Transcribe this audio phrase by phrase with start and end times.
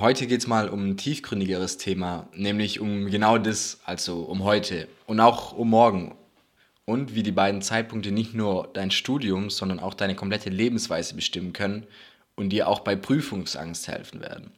[0.00, 4.86] Heute geht es mal um ein tiefgründigeres Thema, nämlich um genau das, also um heute
[5.06, 6.14] und auch um morgen.
[6.84, 11.52] Und wie die beiden Zeitpunkte nicht nur dein Studium, sondern auch deine komplette Lebensweise bestimmen
[11.52, 11.84] können
[12.36, 14.52] und dir auch bei Prüfungsangst helfen werden.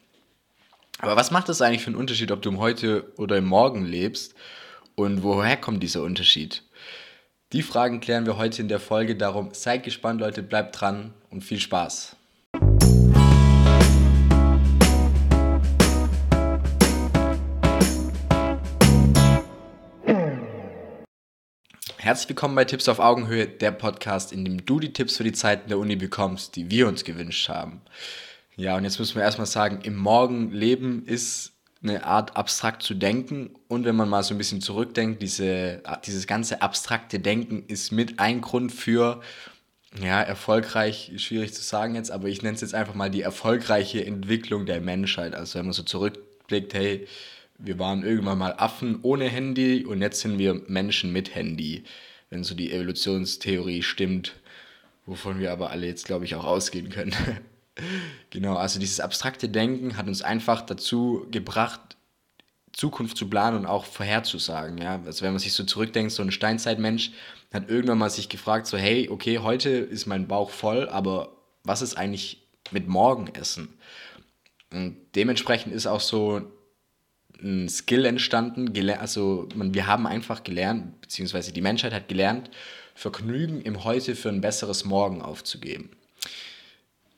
[0.98, 3.86] Aber was macht es eigentlich für einen Unterschied, ob du im Heute oder im Morgen
[3.86, 4.34] lebst?
[4.94, 6.64] Und woher kommt dieser Unterschied?
[7.54, 9.16] Die Fragen klären wir heute in der Folge.
[9.16, 12.16] Darum seid gespannt, Leute, bleibt dran und viel Spaß.
[22.02, 25.34] Herzlich willkommen bei Tipps auf Augenhöhe, der Podcast, in dem du die Tipps für die
[25.34, 27.82] Zeiten der Uni bekommst, die wir uns gewünscht haben.
[28.56, 32.94] Ja, und jetzt müssen wir erstmal sagen, im Morgen leben ist eine Art abstrakt zu
[32.94, 37.92] denken und wenn man mal so ein bisschen zurückdenkt, diese, dieses ganze abstrakte Denken ist
[37.92, 39.20] mit ein Grund für,
[40.02, 44.06] ja, erfolgreich, schwierig zu sagen jetzt, aber ich nenne es jetzt einfach mal die erfolgreiche
[44.06, 45.34] Entwicklung der Menschheit.
[45.34, 47.06] Also wenn man so zurückblickt, hey,
[47.62, 51.84] wir waren irgendwann mal Affen ohne Handy und jetzt sind wir Menschen mit Handy,
[52.30, 54.34] wenn so die Evolutionstheorie stimmt,
[55.06, 57.14] wovon wir aber alle jetzt, glaube ich, auch ausgehen können.
[58.30, 61.80] genau, also dieses abstrakte Denken hat uns einfach dazu gebracht,
[62.72, 64.78] Zukunft zu planen und auch vorherzusagen.
[64.78, 65.00] Ja?
[65.04, 67.10] Also wenn man sich so zurückdenkt, so ein Steinzeitmensch
[67.52, 71.32] hat irgendwann mal sich gefragt, so hey, okay, heute ist mein Bauch voll, aber
[71.64, 73.76] was ist eigentlich mit morgen essen?
[74.72, 76.42] Und dementsprechend ist auch so
[77.42, 78.72] ein Skill entstanden.
[78.90, 82.50] Also man, wir haben einfach gelernt, beziehungsweise die Menschheit hat gelernt,
[82.94, 85.90] Vergnügen im Heute für ein besseres Morgen aufzugeben.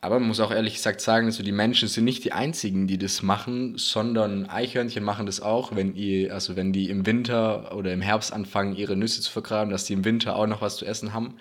[0.05, 2.98] Aber man muss auch ehrlich gesagt sagen, also die Menschen sind nicht die einzigen, die
[2.98, 7.92] das machen, sondern Eichhörnchen machen das auch, wenn ihr, also wenn die im Winter oder
[7.92, 10.86] im Herbst anfangen, ihre Nüsse zu vergraben, dass die im Winter auch noch was zu
[10.86, 11.36] essen haben.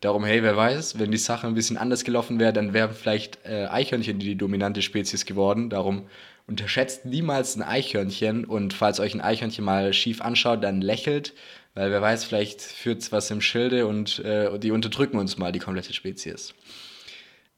[0.00, 3.38] Darum, hey, wer weiß, wenn die Sache ein bisschen anders gelaufen wäre, dann wären vielleicht
[3.44, 5.70] äh, Eichhörnchen die, dominante Spezies geworden.
[5.70, 6.06] Darum
[6.46, 11.32] unterschätzt niemals ein Eichhörnchen und falls euch ein Eichhörnchen mal schief anschaut, dann lächelt,
[11.74, 15.50] weil wer weiß, vielleicht führt es was im Schilde und äh, die unterdrücken uns mal,
[15.50, 16.54] die komplette Spezies.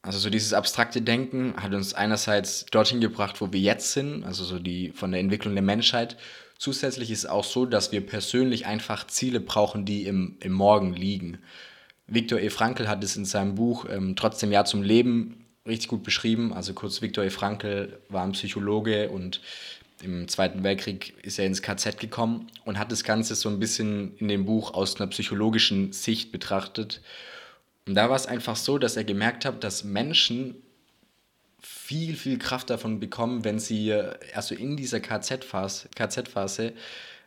[0.01, 4.45] Also so dieses abstrakte Denken hat uns einerseits dorthin gebracht, wo wir jetzt sind, also
[4.45, 6.15] so die von der Entwicklung der Menschheit.
[6.57, 10.93] Zusätzlich ist es auch so, dass wir persönlich einfach Ziele brauchen, die im, im Morgen
[10.93, 11.39] liegen.
[12.09, 12.49] Viktor E.
[12.49, 16.53] Frankl hat es in seinem Buch ähm, Trotzdem Ja zum Leben richtig gut beschrieben.
[16.53, 17.29] Also kurz, Viktor E.
[17.29, 19.41] Frankl war ein Psychologe und
[20.01, 24.15] im Zweiten Weltkrieg ist er ins KZ gekommen und hat das Ganze so ein bisschen
[24.17, 27.01] in dem Buch aus einer psychologischen Sicht betrachtet.
[27.85, 30.55] Und da war es einfach so, dass er gemerkt hat, dass Menschen
[31.61, 33.93] viel, viel Kraft davon bekommen, wenn sie,
[34.33, 36.73] also in dieser KZ-Phase, KZ-Phase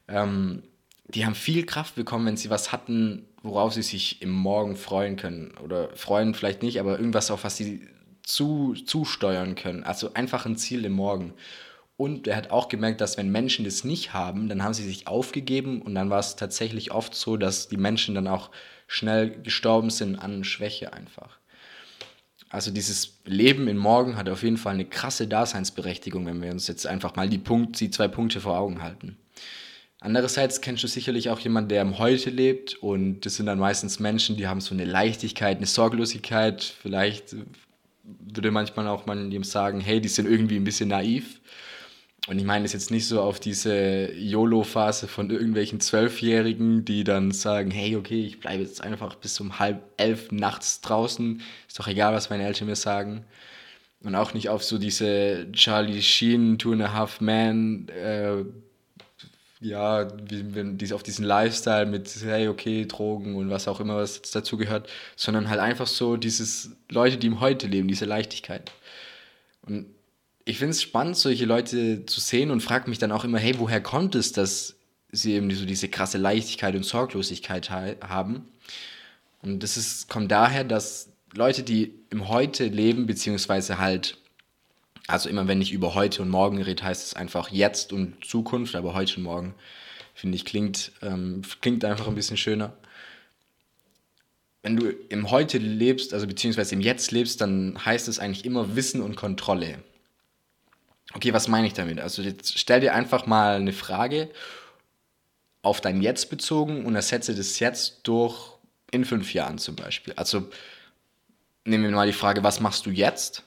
[0.08, 0.62] ähm,
[1.08, 5.16] die haben viel Kraft bekommen, wenn sie was hatten, worauf sie sich im Morgen freuen
[5.16, 5.54] können.
[5.62, 7.88] Oder freuen vielleicht nicht, aber irgendwas, auf was sie
[8.22, 9.84] zu, zusteuern können.
[9.84, 11.34] Also einfach ein Ziel im Morgen.
[11.96, 15.06] Und er hat auch gemerkt, dass wenn Menschen das nicht haben, dann haben sie sich
[15.06, 18.50] aufgegeben und dann war es tatsächlich oft so, dass die Menschen dann auch
[18.86, 21.38] schnell gestorben sind an Schwäche einfach.
[22.48, 26.66] Also dieses Leben in Morgen hat auf jeden Fall eine krasse Daseinsberechtigung, wenn wir uns
[26.66, 29.16] jetzt einfach mal die, Punkt, die zwei Punkte vor Augen halten.
[30.04, 34.00] Andererseits kennst du sicherlich auch jemanden, der im Heute lebt und das sind dann meistens
[34.00, 37.36] Menschen, die haben so eine Leichtigkeit, eine Sorglosigkeit, vielleicht
[38.02, 41.40] würde manchmal auch man ihm sagen, hey, die sind irgendwie ein bisschen naiv.
[42.26, 47.30] Und ich meine das jetzt nicht so auf diese YOLO-Phase von irgendwelchen Zwölfjährigen, die dann
[47.30, 51.86] sagen, hey, okay, ich bleibe jetzt einfach bis um halb elf nachts draußen, ist doch
[51.86, 53.24] egal, was meine Eltern mir sagen.
[54.00, 58.44] Und auch nicht auf so diese Charlie Sheen, Two and a Half Man, äh,
[59.62, 64.56] ja, wie, auf diesen Lifestyle mit, hey, okay, Drogen und was auch immer, was dazu
[64.56, 68.72] gehört, sondern halt einfach so dieses Leute, die im Heute leben, diese Leichtigkeit.
[69.64, 69.86] Und
[70.44, 73.58] ich finde es spannend, solche Leute zu sehen und frage mich dann auch immer, hey,
[73.58, 74.74] woher kommt es, dass
[75.12, 78.48] sie eben so diese krasse Leichtigkeit und Sorglosigkeit haben?
[79.42, 84.18] Und das ist, kommt daher, dass Leute, die im Heute leben, beziehungsweise halt
[85.12, 88.74] also immer wenn ich über heute und morgen rede, heißt es einfach jetzt und Zukunft,
[88.74, 89.54] aber heute und morgen,
[90.14, 92.72] finde ich, klingt, ähm, klingt einfach ein bisschen schöner.
[94.62, 98.74] Wenn du im Heute lebst, also beziehungsweise im Jetzt lebst, dann heißt es eigentlich immer
[98.74, 99.82] Wissen und Kontrolle.
[101.12, 102.00] Okay, was meine ich damit?
[102.00, 104.30] Also jetzt stell dir einfach mal eine Frage
[105.60, 108.52] auf dein Jetzt bezogen und ersetze das Jetzt durch
[108.90, 110.14] in fünf Jahren zum Beispiel.
[110.14, 110.48] Also
[111.66, 113.42] nehmen wir mal die Frage, was machst du jetzt?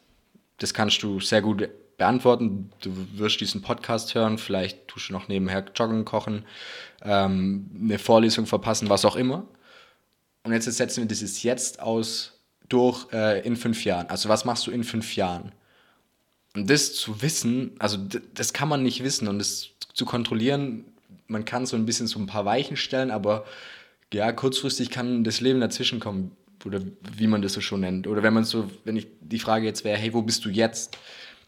[0.57, 2.72] Das kannst du sehr gut beantworten.
[2.81, 6.46] Du wirst diesen Podcast hören, vielleicht tust du noch nebenher joggen, kochen,
[7.02, 9.46] ähm, eine Vorlesung verpassen, was auch immer.
[10.44, 12.34] Und jetzt setzen wir dieses jetzt aus
[12.69, 14.07] durch äh, in fünf Jahren.
[14.07, 15.52] Also was machst du in fünf Jahren?
[16.56, 17.98] Und das zu wissen, also
[18.34, 20.86] das kann man nicht wissen und das zu kontrollieren,
[21.28, 23.46] man kann so ein bisschen so ein paar Weichen stellen, aber
[24.13, 26.31] ja, kurzfristig kann das Leben dazwischen kommen
[26.65, 26.81] oder
[27.15, 28.07] wie man das so schon nennt.
[28.07, 30.97] Oder wenn man so, wenn ich die Frage jetzt wäre, hey, wo bist du jetzt?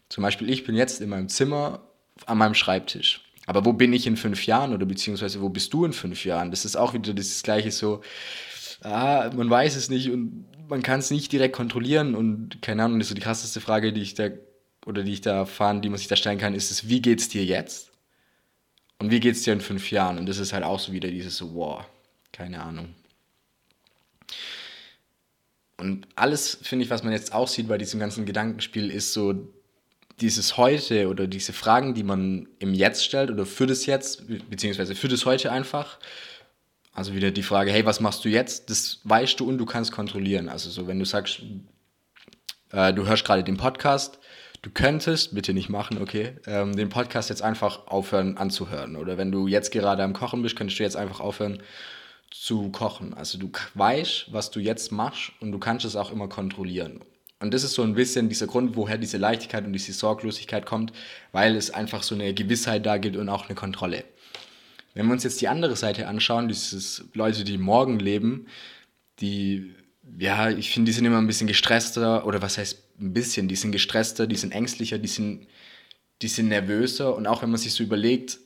[0.08, 1.80] Zum Beispiel, ich bin jetzt in meinem Zimmer
[2.26, 3.24] an meinem Schreibtisch.
[3.46, 6.50] Aber wo bin ich in fünf Jahren oder beziehungsweise wo bist du in fünf Jahren?
[6.50, 8.02] Das ist auch wieder das gleiche so,
[8.82, 12.98] ah, man weiß es nicht und man kann es nicht direkt kontrollieren und keine Ahnung,
[12.98, 14.28] das ist so die krasseste Frage, die ich da
[14.84, 17.28] oder die ich da erfahren, die man sich da stellen kann, ist es, wie geht's
[17.28, 17.90] dir jetzt?
[18.98, 20.18] Und wie geht's dir in fünf Jahren?
[20.18, 21.84] Und das ist halt auch so wieder dieses so, wow,
[22.32, 22.94] keine Ahnung.
[25.78, 29.48] Und alles, finde ich, was man jetzt auch sieht bei diesem ganzen Gedankenspiel, ist so
[30.20, 34.96] dieses Heute oder diese Fragen, die man im Jetzt stellt oder für das Jetzt, beziehungsweise
[34.96, 35.98] für das Heute einfach.
[36.92, 38.70] Also wieder die Frage, hey, was machst du jetzt?
[38.70, 40.48] Das weißt du und du kannst kontrollieren.
[40.48, 41.42] Also so, wenn du sagst,
[42.72, 44.18] äh, du hörst gerade den Podcast,
[44.62, 48.96] du könntest, bitte nicht machen, okay, ähm, den Podcast jetzt einfach aufhören anzuhören.
[48.96, 51.62] Oder wenn du jetzt gerade am Kochen bist, könntest du jetzt einfach aufhören
[52.30, 53.14] zu kochen.
[53.14, 57.00] Also du weißt, was du jetzt machst und du kannst es auch immer kontrollieren.
[57.40, 60.92] Und das ist so ein bisschen dieser Grund, woher diese Leichtigkeit und diese Sorglosigkeit kommt,
[61.32, 64.04] weil es einfach so eine Gewissheit da gibt und auch eine Kontrolle.
[64.94, 68.46] Wenn wir uns jetzt die andere Seite anschauen, dieses Leute, die morgen leben,
[69.20, 69.74] die,
[70.18, 73.54] ja, ich finde, die sind immer ein bisschen gestresster, oder was heißt ein bisschen, die
[73.54, 75.46] sind gestresster, die sind ängstlicher, die sind,
[76.20, 77.14] die sind nervöser.
[77.14, 78.38] Und auch wenn man sich so überlegt,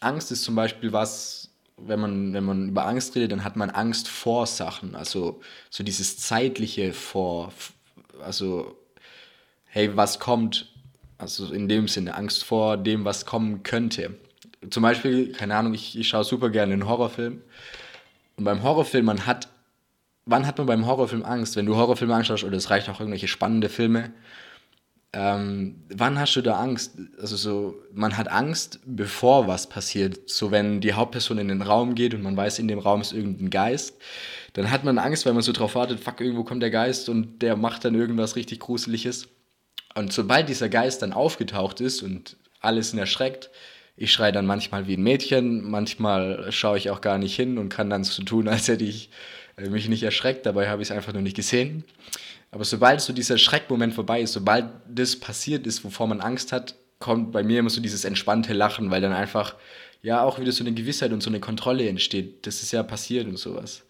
[0.00, 1.43] Angst ist zum Beispiel was,
[1.76, 4.94] wenn man, wenn man über Angst redet, dann hat man Angst vor Sachen.
[4.94, 5.40] Also
[5.70, 7.52] so dieses zeitliche vor,
[8.22, 8.76] also
[9.66, 10.72] hey, was kommt,
[11.18, 14.14] also in dem Sinne, Angst vor dem, was kommen könnte.
[14.70, 17.42] Zum Beispiel, keine Ahnung, ich, ich schaue super gerne einen Horrorfilm.
[18.36, 19.48] Und beim Horrorfilm, man hat,
[20.26, 21.56] wann hat man beim Horrorfilm Angst?
[21.56, 24.12] Wenn du Horrorfilme anschaust, oder es reicht auch irgendwelche spannende Filme,
[25.16, 26.98] ähm, wann hast du da Angst?
[27.20, 30.28] Also so, man hat Angst, bevor was passiert.
[30.28, 33.12] So wenn die Hauptperson in den Raum geht und man weiß, in dem Raum ist
[33.12, 33.96] irgendein Geist,
[34.54, 37.42] dann hat man Angst, weil man so drauf wartet, fuck, irgendwo kommt der Geist und
[37.42, 39.28] der macht dann irgendwas richtig Gruseliges.
[39.94, 43.50] Und sobald dieser Geist dann aufgetaucht ist und alles sind erschreckt,
[43.96, 47.68] ich schreie dann manchmal wie ein Mädchen, manchmal schaue ich auch gar nicht hin und
[47.68, 49.10] kann dann so tun, als hätte ich
[49.56, 51.84] äh, mich nicht erschreckt, dabei habe ich es einfach nur nicht gesehen.
[52.54, 56.76] Aber sobald so dieser Schreckmoment vorbei ist, sobald das passiert ist, wovor man Angst hat,
[57.00, 59.56] kommt bei mir immer so dieses entspannte Lachen, weil dann einfach
[60.02, 62.46] ja auch wieder so eine Gewissheit und so eine Kontrolle entsteht.
[62.46, 63.82] Das ist ja passiert und sowas.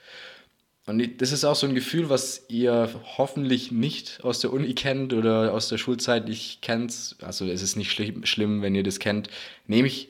[0.86, 2.88] Und das ist auch so ein Gefühl, was ihr
[3.18, 6.30] hoffentlich nicht aus der Uni kennt oder aus der Schulzeit.
[6.30, 9.28] Ich kenne es, also es ist nicht schlimm, schlimm, wenn ihr das kennt.
[9.66, 10.08] Nämlich,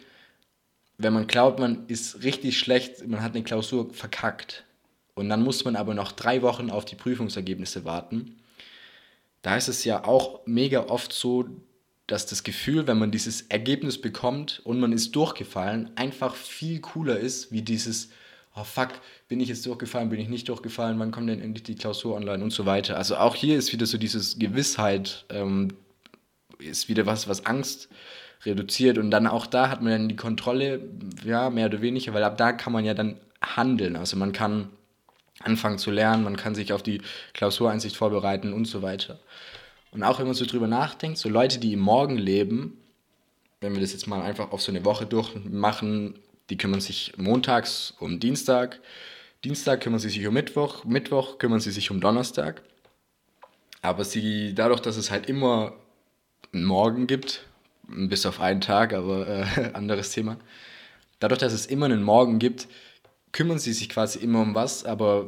[0.97, 4.63] wenn man glaubt, man ist richtig schlecht, man hat eine Klausur verkackt.
[5.17, 8.37] Und dann muss man aber noch drei Wochen auf die Prüfungsergebnisse warten
[9.45, 11.45] da ist es ja auch mega oft so,
[12.07, 17.19] dass das Gefühl, wenn man dieses Ergebnis bekommt und man ist durchgefallen, einfach viel cooler
[17.19, 18.09] ist, wie dieses,
[18.57, 18.89] oh fuck,
[19.29, 22.43] bin ich jetzt durchgefallen, bin ich nicht durchgefallen, wann kommt denn endlich die Klausur online
[22.43, 22.97] und so weiter.
[22.97, 25.75] Also auch hier ist wieder so dieses Gewissheit, ähm,
[26.59, 27.91] ist wieder was, was Angst
[28.47, 30.81] reduziert und dann auch da hat man dann die Kontrolle,
[31.23, 33.97] ja, mehr oder weniger, weil ab da kann man ja dann handeln.
[33.97, 34.71] Also man kann
[35.41, 37.03] anfangen zu lernen, man kann sich auf die
[37.33, 39.19] Klausureinsicht vorbereiten und so weiter.
[39.91, 42.79] Und auch wenn man so drüber nachdenkt, so Leute, die im Morgen leben,
[43.61, 46.19] wenn wir das jetzt mal einfach auf so eine Woche durchmachen,
[46.51, 48.81] die kümmern sich montags um Dienstag,
[49.45, 52.63] Dienstag kümmern sie sich um Mittwoch, Mittwoch kümmern sie sich um Donnerstag.
[53.83, 55.75] Aber sie, dadurch, dass es halt immer
[56.53, 57.45] einen Morgen gibt,
[57.87, 60.39] bis auf einen Tag, aber äh, anderes Thema,
[61.19, 62.67] dadurch, dass es immer einen Morgen gibt,
[63.35, 65.27] kümmern sie sich quasi immer um was, aber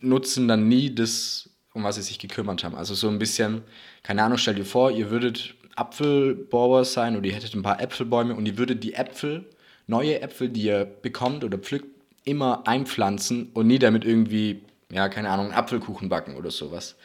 [0.00, 2.74] nutzen dann nie das, um was sie sich gekümmert haben.
[2.74, 3.62] Also so ein bisschen,
[4.02, 8.34] keine Ahnung, stell dir vor, ihr würdet Apfelbauer sein oder ihr hättet ein paar Äpfelbäume
[8.34, 9.44] und ihr würdet die Äpfel,
[9.86, 11.88] neue Äpfel, die ihr bekommt oder pflückt,
[12.24, 16.96] immer einpflanzen und nie damit irgendwie, ja, keine Ahnung, einen Apfelkuchen backen oder sowas.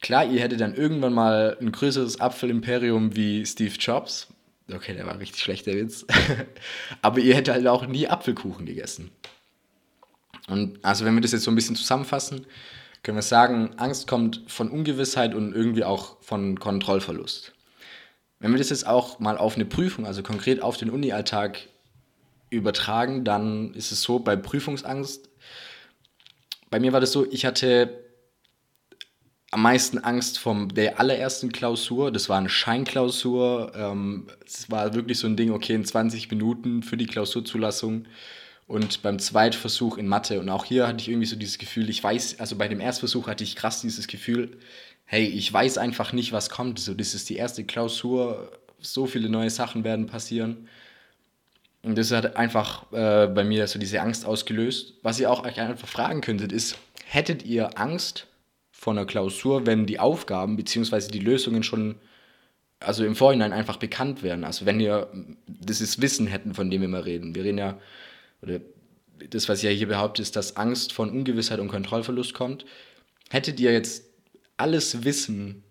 [0.00, 4.28] Klar, ihr hättet dann irgendwann mal ein größeres Apfelimperium wie Steve Jobs.
[4.72, 6.06] Okay, der war richtig schlecht, der Witz.
[7.02, 9.10] Aber ihr hättet halt auch nie Apfelkuchen gegessen.
[10.48, 12.46] Und also wenn wir das jetzt so ein bisschen zusammenfassen,
[13.02, 17.52] können wir sagen, Angst kommt von Ungewissheit und irgendwie auch von Kontrollverlust.
[18.38, 21.68] Wenn wir das jetzt auch mal auf eine Prüfung, also konkret auf den Uni-Alltag
[22.50, 25.28] übertragen, dann ist es so, bei Prüfungsangst,
[26.70, 28.02] bei mir war das so, ich hatte
[29.52, 32.10] am meisten Angst vom der allerersten Klausur.
[32.10, 33.72] Das war eine Scheinklausur.
[33.76, 38.06] Ähm, es war wirklich so ein Ding, okay, in 20 Minuten für die Klausurzulassung
[38.72, 40.40] und beim Zweitversuch in Mathe.
[40.40, 43.26] Und auch hier hatte ich irgendwie so dieses Gefühl, ich weiß, also bei dem Erstversuch
[43.26, 44.56] hatte ich krass dieses Gefühl,
[45.04, 46.78] hey, ich weiß einfach nicht, was kommt.
[46.78, 50.70] So, das ist die erste Klausur, so viele neue Sachen werden passieren.
[51.82, 54.94] Und das hat einfach äh, bei mir so diese Angst ausgelöst.
[55.02, 58.26] Was ihr auch einfach fragen könntet, ist, hättet ihr Angst
[58.70, 61.08] vor einer Klausur, wenn die Aufgaben bzw.
[61.10, 61.96] die Lösungen schon
[62.80, 64.44] also im Vorhinein einfach bekannt wären?
[64.44, 65.08] Also wenn ihr
[65.46, 67.34] dieses Wissen hätten, von dem wir immer reden.
[67.34, 67.78] Wir reden ja,
[68.42, 68.60] oder
[69.30, 72.64] das, was ich ja hier behaupte, ist, dass Angst von Ungewissheit und Kontrollverlust kommt.
[73.30, 74.04] Hättet ihr jetzt
[74.56, 75.64] alles Wissen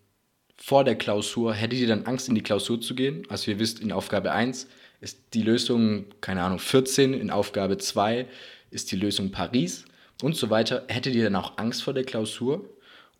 [0.58, 3.24] vor der Klausur, hättet ihr dann Angst, in die Klausur zu gehen?
[3.30, 4.68] Also ihr wisst, in Aufgabe 1
[5.02, 8.28] ist die Lösung, keine Ahnung, 14, in Aufgabe 2
[8.70, 9.86] ist die Lösung Paris
[10.22, 10.86] und so weiter.
[10.88, 12.70] Hättet ihr dann auch Angst vor der Klausur?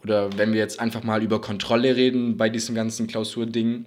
[0.04, 3.86] Oder wenn wir jetzt einfach mal über Kontrolle reden bei diesem ganzen Klausurding,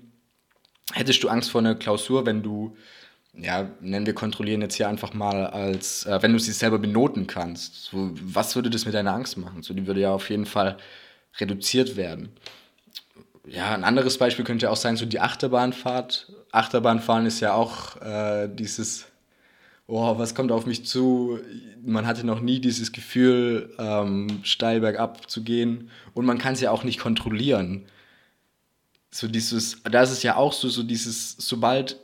[0.92, 2.76] hättest du Angst vor einer Klausur, wenn du
[3.36, 7.26] ja, nennen wir kontrollieren jetzt hier einfach mal als, äh, wenn du sie selber benoten
[7.26, 7.84] kannst.
[7.84, 9.62] So, was würde das mit deiner Angst machen?
[9.62, 10.76] So, die würde ja auf jeden Fall
[11.38, 12.30] reduziert werden.
[13.46, 16.32] Ja, ein anderes Beispiel könnte auch sein, so die Achterbahnfahrt.
[16.52, 19.06] Achterbahnfahren ist ja auch äh, dieses,
[19.86, 21.38] oh, was kommt auf mich zu?
[21.84, 26.60] Man hatte noch nie dieses Gefühl, ähm, steil bergab zu gehen und man kann es
[26.60, 27.84] ja auch nicht kontrollieren.
[29.10, 32.00] So dieses, da ist es ja auch so, so dieses, sobald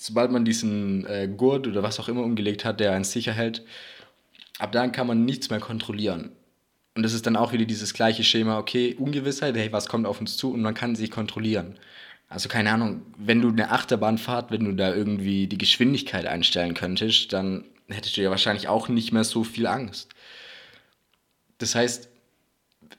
[0.00, 3.62] sobald man diesen äh, Gurt oder was auch immer umgelegt hat, der einen sicher hält,
[4.58, 6.32] ab dann kann man nichts mehr kontrollieren.
[6.94, 10.18] Und das ist dann auch wieder dieses gleiche Schema, okay, Ungewissheit, hey, was kommt auf
[10.18, 11.78] uns zu und man kann sich kontrollieren.
[12.30, 16.72] Also keine Ahnung, wenn du eine Achterbahn fahrt, wenn du da irgendwie die Geschwindigkeit einstellen
[16.72, 20.08] könntest, dann hättest du ja wahrscheinlich auch nicht mehr so viel Angst.
[21.58, 22.08] Das heißt,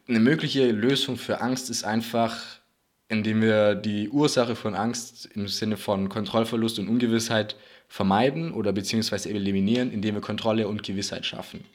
[0.08, 2.60] eine mögliche Lösung für Angst ist einfach
[3.11, 7.57] indem wir die Ursache von Angst im Sinne von Kontrollverlust und Ungewissheit
[7.89, 11.65] vermeiden oder beziehungsweise eliminieren, indem wir Kontrolle und Gewissheit schaffen.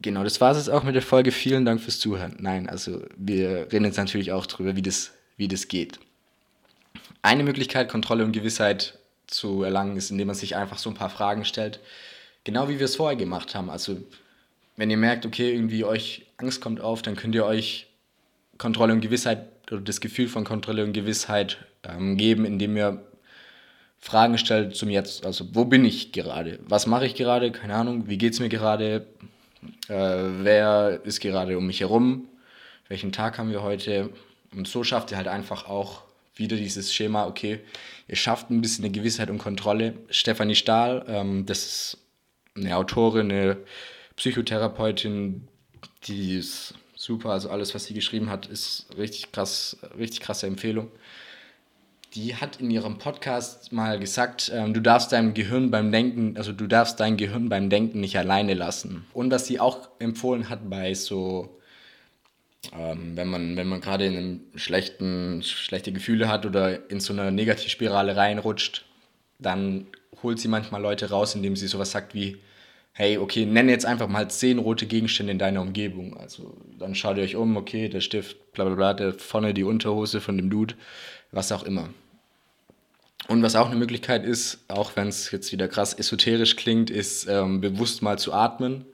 [0.00, 1.30] Genau, das war es auch mit der Folge.
[1.30, 2.36] Vielen Dank fürs Zuhören.
[2.40, 6.00] Nein, also wir reden jetzt natürlich auch darüber, wie das, wie das geht.
[7.22, 11.10] Eine Möglichkeit, Kontrolle und Gewissheit zu erlangen, ist, indem man sich einfach so ein paar
[11.10, 11.78] Fragen stellt.
[12.42, 13.70] Genau wie wir es vorher gemacht haben.
[13.70, 13.98] Also,
[14.76, 17.87] wenn ihr merkt, okay, irgendwie euch Angst kommt auf, dann könnt ihr euch
[18.58, 23.02] Kontrolle und Gewissheit oder das Gefühl von Kontrolle und Gewissheit ähm, geben, indem ihr
[23.98, 25.24] Fragen stellt zum Jetzt.
[25.24, 26.58] Also, wo bin ich gerade?
[26.68, 27.50] Was mache ich gerade?
[27.50, 28.08] Keine Ahnung.
[28.08, 29.06] Wie geht es mir gerade?
[29.88, 29.94] Äh,
[30.42, 32.28] wer ist gerade um mich herum?
[32.88, 34.10] Welchen Tag haben wir heute?
[34.54, 36.02] Und so schafft ihr halt einfach auch
[36.34, 37.60] wieder dieses Schema, okay,
[38.06, 39.94] ihr schafft ein bisschen eine Gewissheit und Kontrolle.
[40.08, 41.98] Stefanie Stahl, ähm, das ist
[42.56, 43.56] eine Autorin, eine
[44.16, 45.48] Psychotherapeutin,
[46.04, 47.30] die ist super.
[47.30, 50.90] Also alles, was sie geschrieben hat, ist richtig krass, richtig krasse Empfehlung.
[52.14, 56.52] Die hat in ihrem Podcast mal gesagt, ähm, du darfst deinem Gehirn beim Denken, also
[56.52, 59.06] du darfst dein Gehirn beim Denken nicht alleine lassen.
[59.12, 61.60] Und was sie auch empfohlen hat bei so,
[62.72, 67.12] ähm, wenn man, wenn man gerade in einem schlechten, schlechte Gefühle hat oder in so
[67.12, 68.86] einer Negativspirale reinrutscht,
[69.38, 69.86] dann
[70.22, 72.38] holt sie manchmal Leute raus, indem sie sowas sagt wie,
[72.98, 76.16] hey, okay, nenne jetzt einfach mal zehn rote Gegenstände in deiner Umgebung.
[76.16, 79.62] Also dann schaut ihr euch um, okay, der Stift, bla bla bla, der vorne die
[79.62, 80.74] Unterhose von dem Dude,
[81.30, 81.90] was auch immer.
[83.28, 87.28] Und was auch eine Möglichkeit ist, auch wenn es jetzt wieder krass esoterisch klingt, ist
[87.28, 88.84] ähm, bewusst mal zu atmen.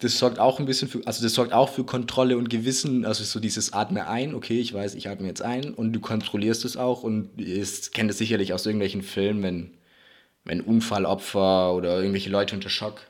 [0.00, 3.24] Das sorgt auch ein bisschen für, also das sorgt auch für Kontrolle und Gewissen, also
[3.24, 6.76] so dieses Atme ein, okay, ich weiß, ich atme jetzt ein und du kontrollierst es
[6.76, 9.70] auch und ihr kennt es sicherlich aus irgendwelchen Filmen, wenn
[10.44, 13.00] wenn Unfallopfer oder irgendwelche Leute unter Schock,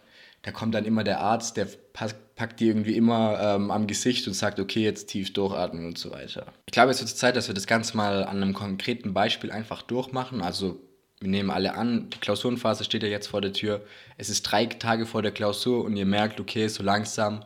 [0.42, 4.34] da kommt dann immer der Arzt, der packt die irgendwie immer ähm, am Gesicht und
[4.34, 6.46] sagt, okay, jetzt tief durchatmen und so weiter.
[6.66, 9.82] Ich glaube, es wird Zeit, dass wir das Ganze mal an einem konkreten Beispiel einfach
[9.82, 10.42] durchmachen.
[10.42, 10.80] Also
[11.20, 13.82] wir nehmen alle an, die Klausurenphase steht ja jetzt vor der Tür.
[14.18, 17.44] Es ist drei Tage vor der Klausur und ihr merkt, okay, so langsam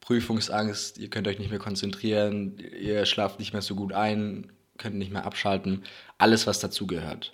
[0.00, 4.94] Prüfungsangst, ihr könnt euch nicht mehr konzentrieren, ihr schlaft nicht mehr so gut ein, könnt
[4.94, 5.82] nicht mehr abschalten.
[6.18, 7.32] Alles, was dazugehört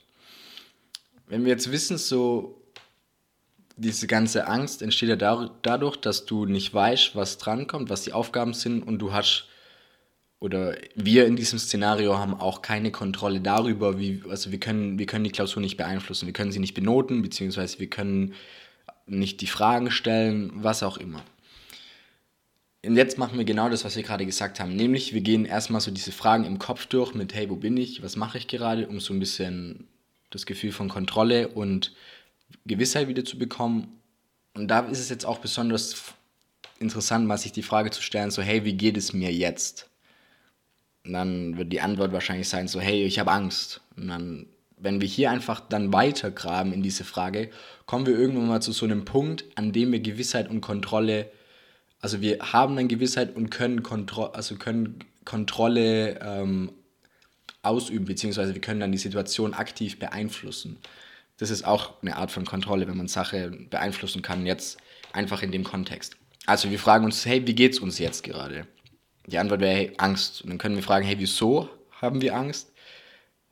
[1.27, 2.63] wenn wir jetzt wissen, so
[3.77, 8.55] diese ganze Angst entsteht ja dadurch, dass du nicht weißt, was drankommt, was die Aufgaben
[8.55, 9.49] sind und du hast
[10.43, 15.07] oder wir in diesem Szenario haben auch keine Kontrolle darüber, wie, also wir können, wir
[15.07, 18.35] können die Klausur nicht beeinflussen, wir können sie nicht benoten, beziehungsweise wir können
[19.07, 21.23] nicht die Fragen stellen, was auch immer.
[22.85, 25.81] Und jetzt machen wir genau das, was wir gerade gesagt haben, nämlich wir gehen erstmal
[25.81, 28.89] so diese Fragen im Kopf durch mit, hey, wo bin ich, was mache ich gerade,
[28.89, 29.87] um so ein bisschen
[30.35, 31.93] das Gefühl von Kontrolle und
[32.67, 34.01] Gewissheit wieder zu bekommen.
[34.55, 36.15] Und da ist es jetzt auch besonders
[36.79, 39.89] interessant, mal sich die Frage zu stellen, so hey, wie geht es mir jetzt?
[41.05, 43.81] Und dann wird die Antwort wahrscheinlich sein, so hey, ich habe Angst.
[43.97, 44.47] Und dann,
[44.77, 47.51] wenn wir hier einfach dann weitergraben in diese Frage,
[47.87, 51.31] kommen wir irgendwann mal zu so einem Punkt, an dem wir Gewissheit und Kontrolle
[52.01, 56.73] Also wir haben eine Gewissheit und können, Kontro also können Kontrolle ähm,
[57.63, 60.79] ausüben, beziehungsweise wir können dann die Situation aktiv beeinflussen.
[61.39, 64.79] Das ist auch eine Art von Kontrolle, wenn man Sache beeinflussen kann, jetzt
[65.13, 66.17] einfach in dem Kontext.
[66.47, 68.67] Also wir fragen uns, hey, wie geht's uns jetzt gerade?
[69.27, 70.43] Die Antwort wäre, hey, Angst.
[70.43, 71.69] Und dann können wir fragen, hey, wieso
[72.01, 72.73] haben wir Angst?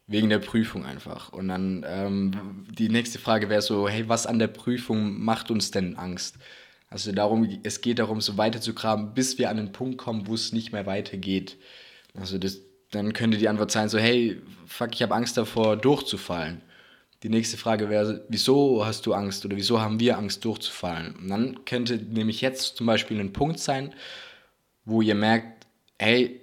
[0.09, 1.33] Wegen der Prüfung einfach.
[1.33, 5.71] Und dann ähm, die nächste Frage wäre so, hey, was an der Prüfung macht uns
[5.71, 6.37] denn Angst?
[6.89, 10.27] Also darum, es geht darum, so weiter zu graben, bis wir an den Punkt kommen,
[10.27, 11.57] wo es nicht mehr weitergeht.
[12.15, 12.59] Also das,
[12.91, 16.63] dann könnte die Antwort sein, so, hey, fuck, ich habe Angst davor, durchzufallen.
[17.23, 21.15] Die nächste Frage wäre, wieso hast du Angst oder wieso haben wir Angst, durchzufallen?
[21.17, 23.95] Und dann könnte nämlich jetzt zum Beispiel ein Punkt sein,
[24.85, 25.67] wo ihr merkt,
[25.99, 26.41] hey,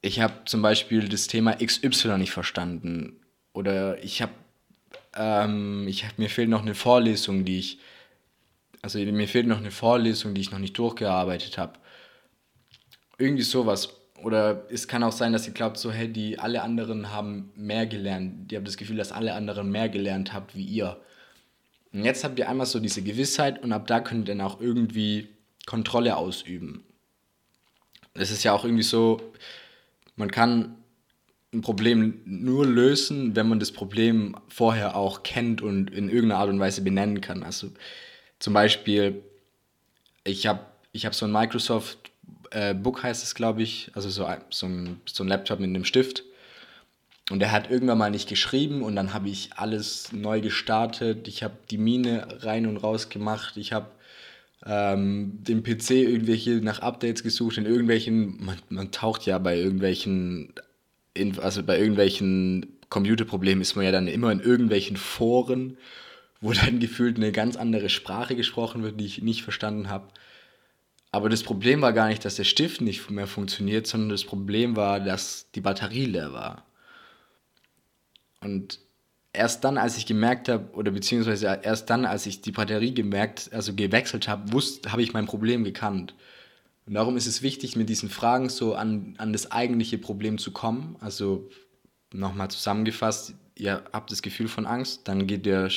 [0.00, 3.20] ich habe zum Beispiel das Thema XY nicht verstanden
[3.52, 4.32] oder ich habe,
[5.16, 7.78] ähm, ich hab, mir fehlt noch eine Vorlesung, die ich,
[8.82, 11.78] also mir fehlt noch eine Vorlesung, die ich noch nicht durchgearbeitet habe.
[13.18, 13.88] Irgendwie sowas.
[14.24, 17.84] Oder es kann auch sein, dass ihr glaubt, so, hey, die alle anderen haben mehr
[17.84, 18.50] gelernt.
[18.50, 20.96] Ihr habt das Gefühl, dass alle anderen mehr gelernt habt wie ihr.
[21.92, 24.62] Und jetzt habt ihr einmal so diese Gewissheit und ab da könnt ihr dann auch
[24.62, 25.28] irgendwie
[25.66, 26.84] Kontrolle ausüben.
[28.14, 29.20] Es ist ja auch irgendwie so,
[30.16, 30.76] man kann
[31.52, 36.48] ein Problem nur lösen, wenn man das Problem vorher auch kennt und in irgendeiner Art
[36.48, 37.42] und Weise benennen kann.
[37.42, 37.70] Also
[38.38, 39.22] zum Beispiel,
[40.24, 40.60] ich habe
[40.92, 42.10] ich hab so ein Microsoft
[42.54, 45.84] äh, Book, heißt es, glaube ich, also so, so, ein, so ein Laptop mit einem
[45.84, 46.24] Stift.
[47.30, 51.26] Und der hat irgendwann mal nicht geschrieben und dann habe ich alles neu gestartet.
[51.26, 53.56] Ich habe die Mine rein und raus gemacht.
[53.56, 53.86] Ich habe
[54.66, 60.52] ähm, dem PC irgendwelche nach Updates gesucht, in irgendwelchen, man, man taucht ja bei irgendwelchen,
[61.14, 65.78] in, also bei irgendwelchen Computerproblemen ist man ja dann immer in irgendwelchen Foren,
[66.40, 70.08] wo dann gefühlt eine ganz andere Sprache gesprochen wird, die ich nicht verstanden habe.
[71.14, 74.74] Aber das Problem war gar nicht, dass der Stift nicht mehr funktioniert, sondern das Problem
[74.74, 76.66] war, dass die Batterie leer war.
[78.40, 78.80] Und
[79.32, 83.52] erst dann, als ich gemerkt habe, oder beziehungsweise erst dann, als ich die Batterie gemerkt,
[83.52, 86.16] also gewechselt habe, wusste, habe ich mein Problem gekannt.
[86.84, 90.50] Und darum ist es wichtig, mit diesen Fragen so an, an das eigentliche Problem zu
[90.50, 90.96] kommen.
[90.98, 91.48] Also
[92.12, 95.70] nochmal zusammengefasst, ihr habt das Gefühl von Angst, dann geht ihr,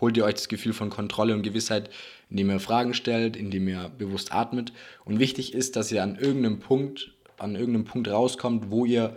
[0.00, 1.90] holt ihr euch das Gefühl von Kontrolle und Gewissheit,
[2.28, 4.72] indem ihr Fragen stellt, indem ihr bewusst atmet.
[5.04, 9.16] Und wichtig ist, dass ihr an irgendeinem Punkt, an irgendeinem Punkt rauskommt, wo ihr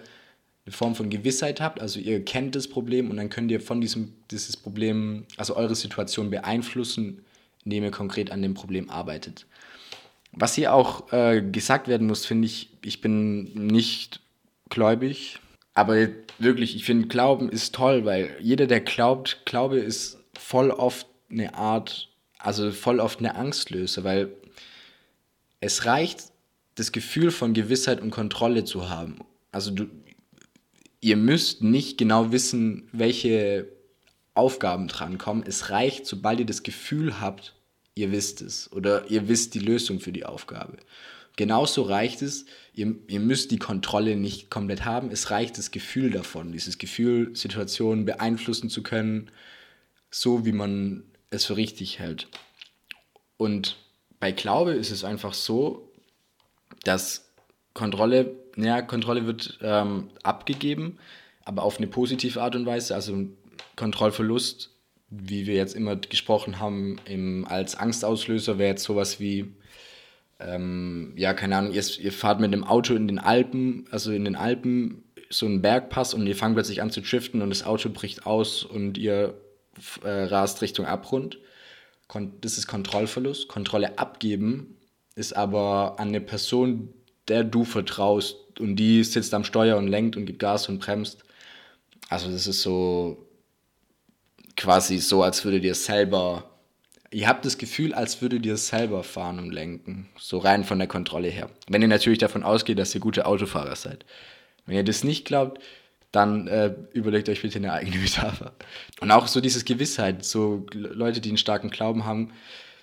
[0.65, 3.81] eine Form von Gewissheit habt, also ihr kennt das Problem und dann könnt ihr von
[3.81, 7.25] diesem dieses Problem, also eure Situation beeinflussen,
[7.65, 9.45] indem ihr konkret an dem Problem arbeitet.
[10.31, 14.21] Was hier auch äh, gesagt werden muss, finde ich, ich bin nicht
[14.69, 15.39] gläubig,
[15.73, 16.07] aber
[16.39, 21.55] wirklich, ich finde, Glauben ist toll, weil jeder, der glaubt, Glaube ist voll oft eine
[21.55, 24.33] Art, also voll oft eine Angstlöse, weil
[25.59, 26.31] es reicht,
[26.75, 29.19] das Gefühl von Gewissheit und Kontrolle zu haben.
[29.51, 29.85] Also du,
[31.01, 33.67] ihr müsst nicht genau wissen, welche
[34.33, 35.43] Aufgaben drankommen.
[35.45, 37.55] Es reicht, sobald ihr das Gefühl habt,
[37.95, 40.77] ihr wisst es oder ihr wisst die Lösung für die Aufgabe.
[41.35, 46.11] Genauso reicht es, ihr, ihr müsst die Kontrolle nicht komplett haben, es reicht das Gefühl
[46.11, 49.31] davon, dieses Gefühl, Situationen beeinflussen zu können,
[50.13, 52.27] so wie man es für richtig hält.
[53.37, 53.77] Und
[54.19, 55.89] bei Glaube ist es einfach so,
[56.83, 57.31] dass
[57.73, 60.99] Kontrolle ja, Kontrolle wird ähm, abgegeben,
[61.43, 62.93] aber auf eine positive Art und Weise.
[62.95, 63.27] Also
[63.75, 64.69] Kontrollverlust,
[65.09, 69.53] wie wir jetzt immer gesprochen haben, im, als Angstauslöser wäre jetzt sowas wie,
[70.39, 74.25] ähm, ja, keine Ahnung, ihr, ihr fahrt mit dem Auto in den Alpen, also in
[74.25, 77.89] den Alpen, so einen Bergpass und ihr fangt plötzlich an zu driften und das Auto
[77.89, 79.33] bricht aus und ihr
[80.03, 81.39] äh, rast Richtung Abgrund.
[82.07, 83.47] Kon das ist Kontrollverlust.
[83.47, 84.77] Kontrolle abgeben
[85.15, 86.93] ist aber an eine Person,
[87.27, 91.23] der du vertraust und die sitzt am Steuer und lenkt und gibt Gas und bremst.
[92.09, 93.29] Also das ist so
[94.55, 96.51] quasi so, als würde dir selber,
[97.11, 100.87] ihr habt das Gefühl, als würde dir selber fahren und lenken, so rein von der
[100.87, 101.49] Kontrolle her.
[101.67, 104.05] Wenn ihr natürlich davon ausgeht, dass ihr gute Autofahrer seid.
[104.65, 105.61] Wenn ihr das nicht glaubt,
[106.13, 108.53] dann äh, überlegt euch bitte eine eigene Metapher.
[109.01, 112.31] Und auch so dieses Gewissheit, so Leute, die einen starken Glauben haben,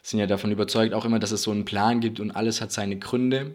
[0.02, 2.72] sind ja davon überzeugt auch immer, dass es so einen Plan gibt und alles hat
[2.72, 3.54] seine Gründe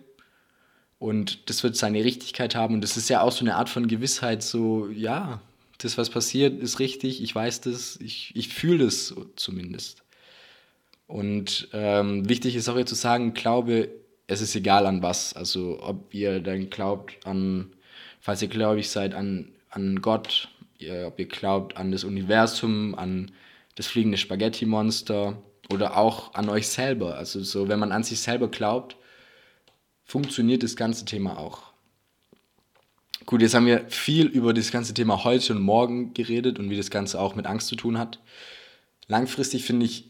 [0.97, 2.75] und das wird seine Richtigkeit haben.
[2.75, 5.41] Und das ist ja auch so eine Art von Gewissheit, so, ja,
[5.79, 10.03] das, was passiert, ist richtig, ich weiß das, ich, ich fühle das zumindest.
[11.05, 13.89] Und ähm, wichtig ist auch hier zu sagen, Glaube,
[14.27, 15.33] es ist egal an was.
[15.33, 17.73] Also ob ihr dann glaubt an,
[18.21, 23.31] falls ihr gläubig seid, an, an Gott, ihr, ob ihr glaubt an das Universum, an
[23.75, 25.37] das fliegende Spaghetti-Monster
[25.69, 27.17] oder auch an euch selber.
[27.17, 28.95] Also so, wenn man an sich selber glaubt,
[30.05, 31.73] funktioniert das ganze Thema auch.
[33.25, 36.77] Gut, jetzt haben wir viel über das ganze Thema heute und morgen geredet und wie
[36.77, 38.19] das Ganze auch mit Angst zu tun hat.
[39.07, 40.05] Langfristig finde ich,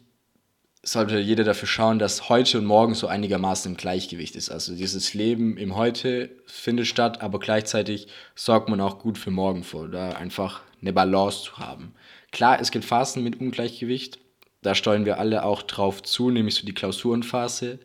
[0.87, 4.51] sollte jeder dafür schauen, dass heute und morgen so einigermaßen im Gleichgewicht ist.
[4.51, 9.63] Also dieses Leben im Heute findet statt, aber gleichzeitig sorgt man auch gut für morgen
[9.63, 11.95] vor, da einfach eine Balance zu haben.
[12.31, 14.19] Klar, es gibt Phasen mit Ungleichgewicht,
[14.61, 17.79] da steuern wir alle auch drauf zu, nämlich so die Klausurenphase.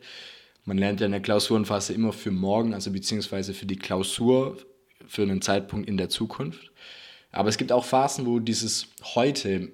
[0.65, 4.57] Man lernt ja in der Klausurenphase immer für morgen, also beziehungsweise für die Klausur,
[5.07, 6.71] für einen Zeitpunkt in der Zukunft.
[7.31, 9.71] Aber es gibt auch Phasen, wo dieses Heute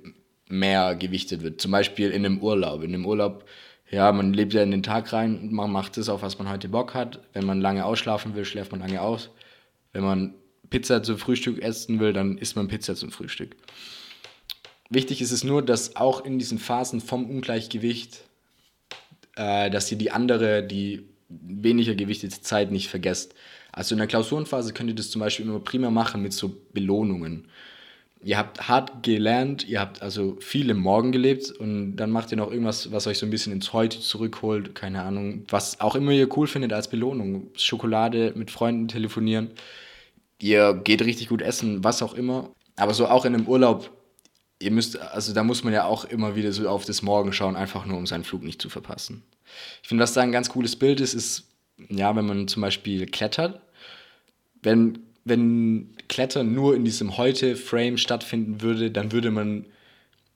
[0.50, 1.62] mehr gewichtet wird.
[1.62, 2.84] Zum Beispiel in einem Urlaub.
[2.84, 3.46] In einem Urlaub,
[3.90, 6.50] ja, man lebt ja in den Tag rein und man macht das, auf was man
[6.50, 7.20] heute Bock hat.
[7.34, 9.30] Wenn man lange ausschlafen will, schläft man lange aus.
[9.94, 10.34] Wenn man
[10.70, 13.56] Pizza zum Frühstück essen will, dann isst man Pizza zum Frühstück.
[14.90, 18.24] Wichtig ist es nur, dass auch in diesen Phasen vom Ungleichgewicht,
[19.36, 23.36] äh, dass ihr die andere, die weniger gewichtete Zeit nicht vergesst.
[23.72, 27.48] Also in der Klausurenphase könnt ihr das zum Beispiel immer prima machen mit so Belohnungen.
[28.24, 32.38] Ihr habt hart gelernt, ihr habt also viel im Morgen gelebt und dann macht ihr
[32.38, 36.12] noch irgendwas, was euch so ein bisschen ins Heute zurückholt, keine Ahnung, was auch immer
[36.12, 37.52] ihr cool findet als Belohnung.
[37.56, 39.52] Schokolade mit Freunden telefonieren,
[40.40, 42.52] ihr geht richtig gut essen, was auch immer.
[42.76, 43.92] Aber so auch in einem Urlaub,
[44.60, 47.56] ihr müsst, also da muss man ja auch immer wieder so auf das Morgen schauen,
[47.56, 49.24] einfach nur um seinen Flug nicht zu verpassen.
[49.82, 51.48] Ich finde, was da ein ganz cooles Bild ist, ist,
[51.90, 53.62] ja, wenn man zum Beispiel klettert,
[54.64, 59.66] wenn, wenn Klettern nur in diesem Heute-Frame stattfinden würde, dann würde man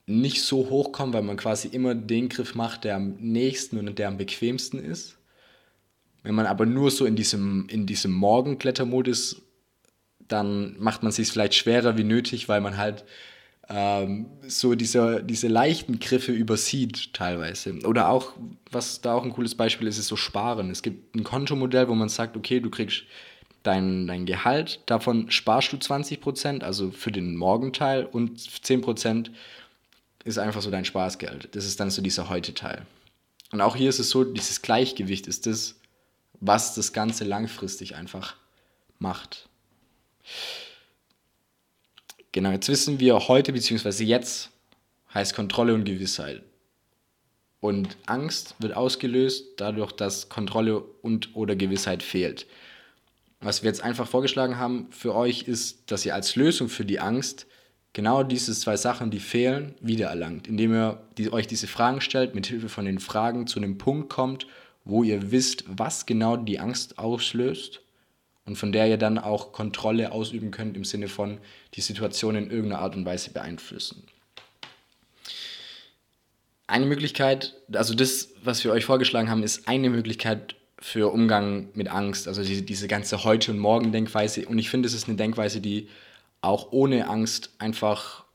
[0.05, 4.07] nicht so hochkommen, weil man quasi immer den Griff macht, der am nächsten und der
[4.07, 5.17] am bequemsten ist.
[6.23, 9.41] Wenn man aber nur so in diesem, in diesem Morgenklettermodus,
[10.27, 13.03] dann macht man sich vielleicht schwerer wie nötig, weil man halt
[13.69, 17.79] ähm, so diese, diese leichten Griffe übersieht teilweise.
[17.85, 18.33] Oder auch,
[18.69, 20.69] was da auch ein cooles Beispiel ist, ist so Sparen.
[20.69, 23.03] Es gibt ein Kontomodell, wo man sagt, okay, du kriegst
[23.63, 29.29] dein, dein Gehalt, davon sparst du 20%, also für den Morgenteil und 10%
[30.23, 31.49] ist einfach so dein Spaßgeld.
[31.55, 32.85] Das ist dann so dieser Heute-Teil.
[33.51, 35.79] Und auch hier ist es so, dieses Gleichgewicht ist das,
[36.39, 38.35] was das Ganze langfristig einfach
[38.99, 39.49] macht.
[42.31, 44.03] Genau, jetzt wissen wir heute bzw.
[44.03, 44.51] jetzt
[45.13, 46.43] heißt Kontrolle und Gewissheit.
[47.59, 52.47] Und Angst wird ausgelöst dadurch, dass Kontrolle und oder Gewissheit fehlt.
[53.41, 56.99] Was wir jetzt einfach vorgeschlagen haben für euch ist, dass ihr als Lösung für die
[56.99, 57.47] Angst
[57.93, 62.45] genau diese zwei Sachen, die fehlen, wiedererlangt, indem ihr die, euch diese Fragen stellt, mit
[62.45, 64.47] Hilfe von den Fragen zu einem Punkt kommt,
[64.85, 67.81] wo ihr wisst, was genau die Angst auslöst
[68.45, 71.39] und von der ihr dann auch Kontrolle ausüben könnt im Sinne von
[71.73, 74.03] die Situation in irgendeiner Art und Weise beeinflussen.
[76.67, 81.89] Eine Möglichkeit, also das, was wir euch vorgeschlagen haben, ist eine Möglichkeit für Umgang mit
[81.89, 84.47] Angst, also diese, diese ganze Heute- und Morgen-Denkweise.
[84.47, 85.87] Und ich finde, es ist eine Denkweise, die
[86.41, 88.25] auch ohne Angst einfach,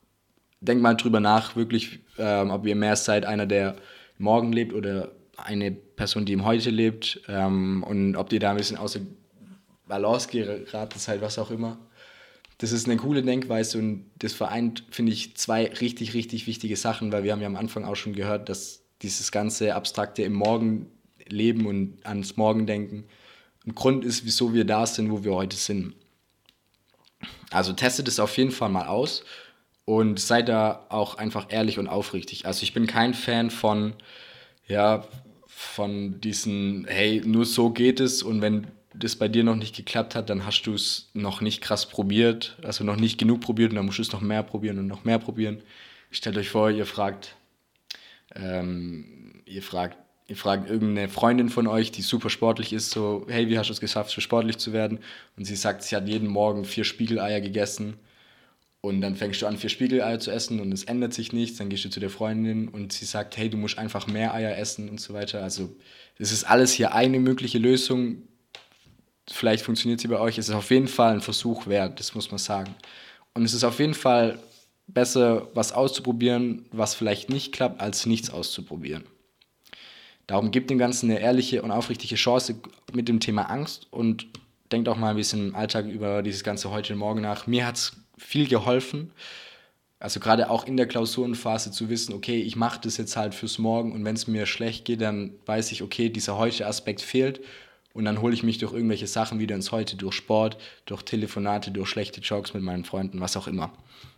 [0.61, 3.75] denkt mal drüber nach, wirklich, ähm, ob ihr mehr seid, einer, der
[4.17, 8.57] morgen lebt oder eine Person, die im Heute lebt ähm, und ob ihr da ein
[8.57, 9.01] bisschen außer
[9.85, 11.77] Balance geraten seid, was auch immer.
[12.59, 17.11] Das ist eine coole Denkweise und das vereint, finde ich, zwei richtig, richtig wichtige Sachen,
[17.11, 20.87] weil wir haben ja am Anfang auch schon gehört, dass dieses ganze Abstrakte im Morgen
[21.29, 23.05] leben und ans Morgen denken
[23.67, 25.93] ein Grund ist, wieso wir da sind, wo wir heute sind.
[27.51, 29.23] Also testet es auf jeden Fall mal aus
[29.85, 32.45] und seid da auch einfach ehrlich und aufrichtig.
[32.45, 33.93] Also ich bin kein Fan von,
[34.67, 35.05] ja,
[35.47, 40.15] von diesen, hey, nur so geht es und wenn das bei dir noch nicht geklappt
[40.15, 43.75] hat, dann hast du es noch nicht krass probiert, also noch nicht genug probiert und
[43.75, 45.61] dann musst du es noch mehr probieren und noch mehr probieren.
[46.09, 47.35] Stellt euch vor, ihr fragt,
[48.33, 53.47] ähm, ihr fragt, ihr fragt irgendeine Freundin von euch, die super sportlich ist, so, hey,
[53.49, 54.99] wie hast du es geschafft, so sportlich zu werden?
[55.37, 57.95] Und sie sagt, sie hat jeden Morgen vier Spiegeleier gegessen.
[58.81, 61.57] Und dann fängst du an, vier Spiegeleier zu essen und es ändert sich nichts.
[61.57, 64.57] Dann gehst du zu der Freundin und sie sagt, hey, du musst einfach mehr Eier
[64.57, 65.43] essen und so weiter.
[65.43, 65.75] Also,
[66.19, 68.27] das ist alles hier eine mögliche Lösung
[69.29, 70.37] vielleicht funktioniert sie bei euch.
[70.37, 72.73] Es ist auf jeden Fall ein Versuch wert, das muss man sagen.
[73.33, 74.39] Und es ist auf jeden Fall
[74.87, 79.03] besser, was auszuprobieren, was vielleicht nicht klappt, als nichts auszuprobieren.
[80.27, 82.55] Darum gibt dem Ganzen eine ehrliche und aufrichtige Chance
[82.93, 84.27] mit dem Thema Angst und
[84.71, 87.47] denkt auch mal ein bisschen im Alltag über dieses ganze heute und morgen nach.
[87.47, 89.11] Mir hat es viel geholfen,
[89.99, 93.57] also gerade auch in der Klausurenphase zu wissen, okay, ich mache das jetzt halt fürs
[93.57, 97.41] Morgen und wenn es mir schlecht geht, dann weiß ich, okay, dieser heute Aspekt fehlt
[97.93, 101.71] und dann hole ich mich durch irgendwelche Sachen wieder ins Heute, durch Sport, durch Telefonate,
[101.71, 103.71] durch schlechte Jokes mit meinen Freunden, was auch immer.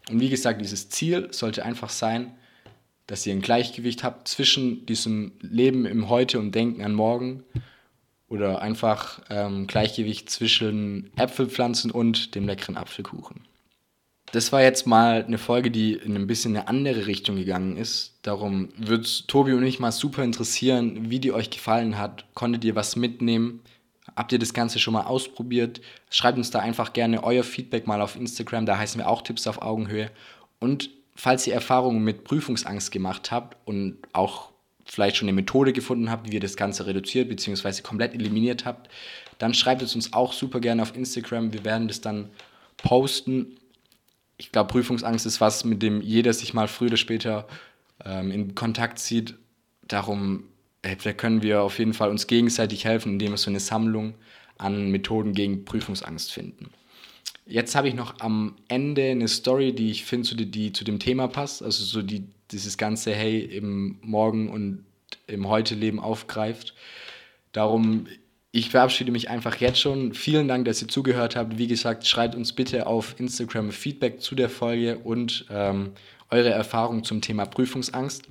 [0.10, 2.34] Und wie gesagt, dieses Ziel sollte einfach sein,
[3.10, 7.43] dass ihr ein Gleichgewicht habt zwischen diesem Leben im Heute und Denken an morgen
[8.28, 13.41] oder einfach ähm, Gleichgewicht zwischen Äpfelpflanzen und dem leckeren Apfelkuchen.
[14.32, 18.13] Das war jetzt mal eine Folge, die in ein bisschen eine andere Richtung gegangen ist.
[18.22, 22.26] Darum es Tobi und mich mal super interessieren, wie die euch gefallen hat.
[22.36, 23.62] Konntet ihr was mitnehmen?
[24.15, 25.82] Habt ihr das Ganze schon mal ausprobiert?
[26.12, 28.67] Schreibt uns da einfach gerne euer Feedback mal auf Instagram.
[28.67, 30.12] Da heißen wir auch Tipps auf Augenhöhe.
[30.60, 34.51] Und falls ihr Erfahrungen mit Prüfungsangst gemacht habt und auch
[34.86, 37.82] vielleicht schon eine Methode gefunden habt, wie ihr das Ganze reduziert bzw.
[37.82, 38.89] komplett eliminiert habt,
[39.38, 41.51] dann schreibt es uns auch super gerne auf Instagram.
[41.51, 42.29] Wir werden das dann
[42.77, 43.58] posten.
[44.38, 47.47] Ich glaube, Prüfungsangst ist was, mit dem jeder sich mal früher oder später
[48.05, 49.36] ähm, in Kontakt zieht.
[49.88, 50.45] Darum
[50.84, 54.13] äh, da können wir auf jeden Fall uns gegenseitig helfen, indem wir so eine Sammlung
[54.58, 56.69] an Methoden gegen Prüfungsangst finden.
[57.45, 60.99] Jetzt habe ich noch am Ende eine Story, die ich finde, die, die zu dem
[60.99, 61.63] Thema passt.
[61.63, 64.86] Also so die, dieses ganze Hey im Morgen und
[65.28, 66.75] im Heute-Leben aufgreift.
[67.52, 68.08] Darum,
[68.52, 70.13] ich verabschiede mich einfach jetzt schon.
[70.13, 71.58] Vielen Dank, dass ihr zugehört habt.
[71.58, 75.91] Wie gesagt, schreibt uns bitte auf Instagram Feedback zu der Folge und ähm,
[76.30, 78.23] eure Erfahrungen zum Thema Prüfungsangst.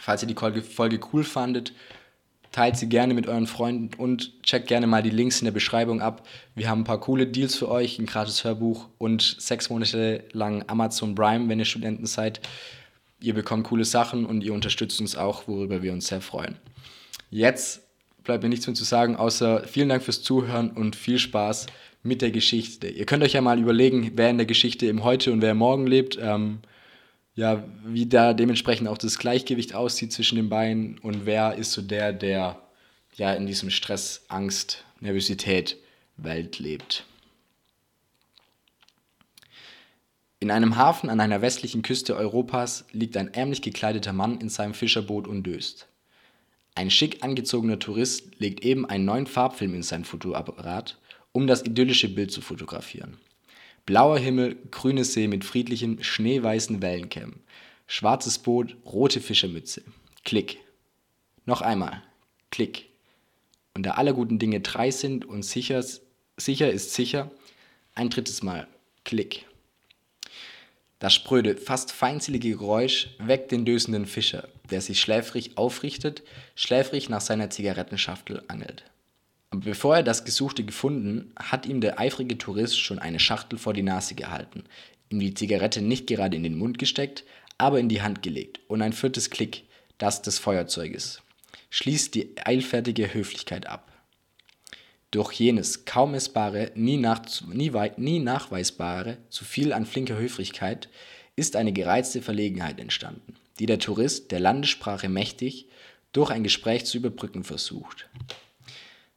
[0.00, 1.72] Falls ihr die Folge cool fandet,
[2.52, 6.00] teilt sie gerne mit euren Freunden und checkt gerne mal die Links in der Beschreibung
[6.00, 6.26] ab.
[6.54, 10.64] Wir haben ein paar coole Deals für euch, ein gratis Hörbuch und sechs Monate lang
[10.66, 12.40] Amazon Prime, wenn ihr Studenten seid.
[13.20, 16.56] Ihr bekommt coole Sachen und ihr unterstützt uns auch, worüber wir uns sehr freuen.
[17.30, 17.82] Jetzt
[18.24, 21.66] bleibt mir nichts mehr zu sagen, außer vielen Dank fürs Zuhören und viel Spaß
[22.02, 22.88] mit der Geschichte.
[22.88, 25.86] Ihr könnt euch ja mal überlegen, wer in der Geschichte im Heute und wer morgen
[25.86, 26.18] lebt.
[26.20, 26.60] Ähm,
[27.34, 31.82] ja, wie da dementsprechend auch das Gleichgewicht aussieht zwischen den beiden und wer ist so
[31.82, 32.60] der, der
[33.14, 35.76] ja in diesem Stress, Angst, Nervosität
[36.16, 37.04] Welt lebt.
[40.38, 44.72] In einem Hafen an einer westlichen Küste Europas liegt ein ärmlich gekleideter Mann in seinem
[44.72, 45.86] Fischerboot und döst.
[46.74, 50.98] Ein schick angezogener Tourist legt eben einen neuen Farbfilm in sein Fotoapparat,
[51.32, 53.18] um das idyllische Bild zu fotografieren.
[53.90, 57.40] Blauer Himmel, grünes See mit friedlichen, schneeweißen Wellenkämmen.
[57.88, 59.82] Schwarzes Boot, rote Fischermütze.
[60.24, 60.58] Klick.
[61.44, 62.00] Noch einmal.
[62.52, 62.88] Klick.
[63.74, 65.84] Und da alle guten Dinge drei sind und sicher,
[66.36, 67.32] sicher ist sicher,
[67.96, 68.68] ein drittes Mal.
[69.02, 69.44] Klick.
[71.00, 76.22] Das spröde, fast feindselige Geräusch weckt den dösenden Fischer, der sich schläfrig aufrichtet,
[76.54, 78.84] schläfrig nach seiner Zigarettenschachtel angelt.
[79.52, 83.82] Bevor er das Gesuchte gefunden, hat ihm der eifrige Tourist schon eine Schachtel vor die
[83.82, 84.62] Nase gehalten,
[85.08, 87.24] ihm die Zigarette nicht gerade in den Mund gesteckt,
[87.58, 89.64] aber in die Hand gelegt und ein viertes Klick,
[89.98, 91.20] das des Feuerzeuges,
[91.70, 93.92] schließt die eilfertige Höflichkeit ab.
[95.10, 100.88] Durch jenes kaum messbare, nie, nach, nie, nie nachweisbare zu viel an flinker Höflichkeit
[101.34, 105.66] ist eine gereizte Verlegenheit entstanden, die der Tourist, der Landessprache mächtig,
[106.12, 108.08] durch ein Gespräch zu überbrücken versucht.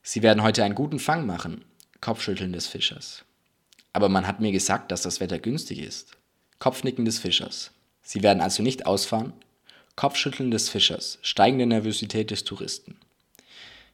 [0.05, 1.63] Sie werden heute einen guten Fang machen.
[2.01, 3.23] Kopfschütteln des Fischers.
[3.93, 6.17] Aber man hat mir gesagt, dass das Wetter günstig ist.
[6.59, 7.71] Kopfnicken des Fischers.
[8.01, 9.31] Sie werden also nicht ausfahren?
[9.95, 11.19] Kopfschütteln des Fischers.
[11.21, 12.97] Steigende Nervosität des Touristen.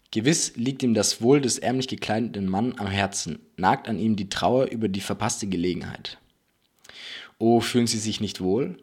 [0.10, 4.30] Gewiss liegt ihm das Wohl des ärmlich gekleideten Mann am Herzen, nagt an ihm die
[4.30, 6.17] Trauer über die verpasste Gelegenheit.
[7.38, 8.78] Oh, fühlen Sie sich nicht wohl?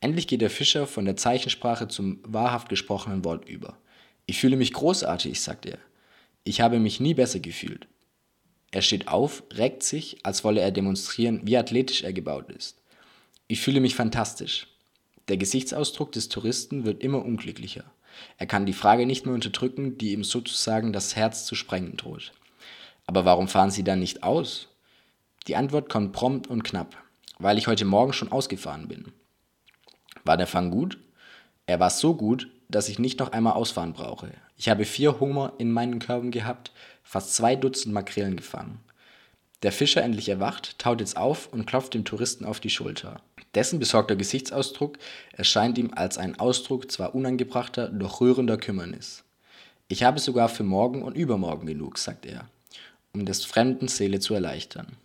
[0.00, 3.76] Endlich geht der Fischer von der Zeichensprache zum wahrhaft gesprochenen Wort über.
[4.24, 5.78] Ich fühle mich großartig, sagt er.
[6.44, 7.86] Ich habe mich nie besser gefühlt.
[8.72, 12.82] Er steht auf, reckt sich, als wolle er demonstrieren, wie athletisch er gebaut ist.
[13.46, 14.66] Ich fühle mich fantastisch.
[15.28, 17.84] Der Gesichtsausdruck des Touristen wird immer unglücklicher.
[18.38, 22.32] Er kann die Frage nicht mehr unterdrücken, die ihm sozusagen das Herz zu sprengen droht.
[23.06, 24.68] Aber warum fahren Sie dann nicht aus?
[25.46, 26.96] Die Antwort kommt prompt und knapp,
[27.38, 29.12] weil ich heute Morgen schon ausgefahren bin.
[30.24, 30.98] War der Fang gut?
[31.66, 34.32] Er war so gut, dass ich nicht noch einmal ausfahren brauche.
[34.56, 36.72] Ich habe vier Hummer in meinen Körben gehabt,
[37.04, 38.80] fast zwei Dutzend Makrelen gefangen.
[39.62, 43.20] Der Fischer endlich erwacht, taut jetzt auf und klopft dem Touristen auf die Schulter.
[43.54, 44.98] Dessen besorgter Gesichtsausdruck
[45.32, 49.24] erscheint ihm als ein Ausdruck zwar unangebrachter, doch rührender Kümmernis.
[49.88, 52.48] Ich habe sogar für morgen und übermorgen genug, sagt er,
[53.12, 54.96] um des Fremden Seele zu erleichtern.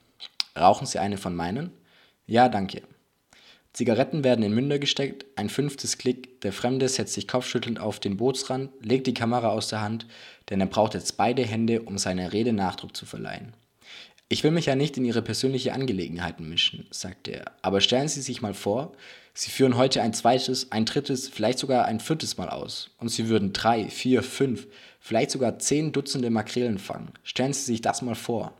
[0.57, 1.71] Rauchen Sie eine von meinen?
[2.25, 2.81] Ja, danke.
[3.77, 8.17] Zigaretten werden in Münder gesteckt, ein fünftes Klick, der Fremde setzt sich kopfschüttelnd auf den
[8.17, 10.07] Bootsrand, legt die Kamera aus der Hand,
[10.49, 13.53] denn er braucht jetzt beide Hände, um seiner Rede Nachdruck zu verleihen.
[14.29, 18.21] Ich will mich ja nicht in Ihre persönliche Angelegenheiten mischen, sagt er, aber stellen Sie
[18.21, 18.93] sich mal vor,
[19.35, 23.29] Sie führen heute ein zweites, ein drittes, vielleicht sogar ein viertes Mal aus und Sie
[23.29, 24.65] würden drei, vier, fünf,
[24.99, 27.11] vielleicht sogar zehn Dutzende Makrelen fangen.
[27.21, 28.55] Stellen Sie sich das mal vor.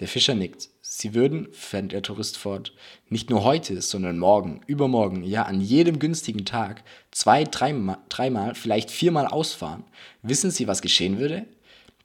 [0.00, 0.70] Der Fischer nickt.
[0.80, 2.74] Sie würden, fährt der Tourist fort,
[3.08, 8.90] nicht nur heute, sondern morgen, übermorgen, ja an jedem günstigen Tag zwei, dreimal, dreimal, vielleicht
[8.90, 9.84] viermal ausfahren.
[10.22, 11.46] Wissen Sie, was geschehen würde?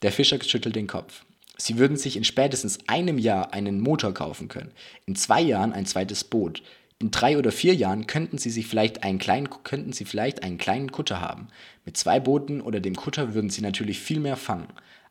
[0.01, 1.25] Der Fischer schüttelt den Kopf.
[1.57, 4.73] Sie würden sich in spätestens einem Jahr einen Motor kaufen können,
[5.05, 6.61] in zwei Jahren ein zweites Boot,
[6.99, 10.57] in drei oder vier Jahren könnten sie sich vielleicht einen kleinen, könnten sie vielleicht einen
[10.57, 11.49] kleinen Kutter haben.
[11.83, 14.67] Mit zwei Booten oder dem Kutter würden sie natürlich viel mehr fangen.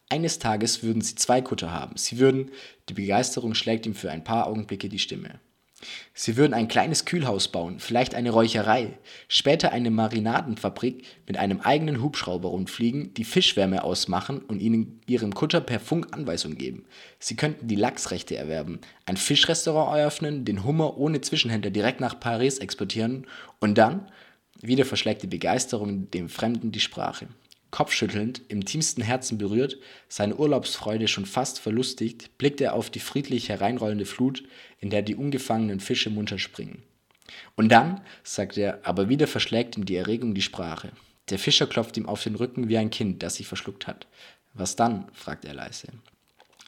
[0.08, 1.96] Eines Tages würden sie zwei Kutter haben.
[1.96, 2.50] Sie würden,
[2.88, 5.40] die Begeisterung schlägt ihm für ein paar Augenblicke die Stimme.
[6.14, 12.02] Sie würden ein kleines Kühlhaus bauen, vielleicht eine Räucherei, später eine Marinadenfabrik mit einem eigenen
[12.02, 16.84] Hubschrauber rundfliegen, die Fischwärme ausmachen und ihnen ihrem Kutter per Funk Anweisungen geben.
[17.18, 22.58] Sie könnten die Lachsrechte erwerben, ein Fischrestaurant eröffnen, den Hummer ohne Zwischenhändler direkt nach Paris
[22.58, 23.26] exportieren
[23.60, 24.10] und dann,
[24.60, 27.26] wieder verschlägt die Begeisterung dem Fremden die Sprache.
[27.74, 33.48] Kopfschüttelnd, im tiefsten Herzen berührt, seine Urlaubsfreude schon fast verlustigt, blickt er auf die friedlich
[33.48, 34.44] hereinrollende Flut,
[34.78, 36.84] in der die ungefangenen Fische munter springen.
[37.56, 40.92] Und dann, sagt er, aber wieder verschlägt ihm die Erregung die Sprache.
[41.30, 44.06] Der Fischer klopft ihm auf den Rücken wie ein Kind, das sich verschluckt hat.
[44.52, 45.06] Was dann?
[45.12, 45.88] fragt er leise.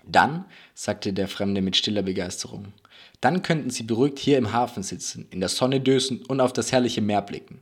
[0.04, 2.72] Dann, sagte der Fremde mit stiller Begeisterung,
[3.20, 6.72] dann könnten sie beruhigt hier im Hafen sitzen, in der Sonne dösen und auf das
[6.72, 7.60] herrliche Meer blicken.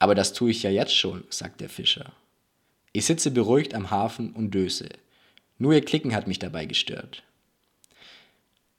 [0.00, 2.12] Aber das tue ich ja jetzt schon, sagt der Fischer.
[2.98, 4.88] Ich sitze beruhigt am Hafen und döse.
[5.56, 7.22] Nur ihr Klicken hat mich dabei gestört.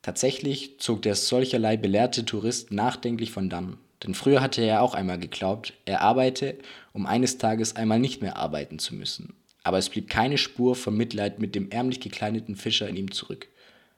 [0.02, 5.20] Tatsächlich zog der solcherlei belehrte Tourist nachdenklich von dann, denn früher hatte er auch einmal
[5.20, 6.58] geglaubt, er arbeite,
[6.92, 9.36] um eines Tages einmal nicht mehr arbeiten zu müssen.
[9.64, 13.48] Aber es blieb keine Spur von Mitleid mit dem ärmlich gekleideten Fischer in ihm zurück,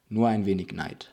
[0.08, 1.10] nur ein wenig Neid.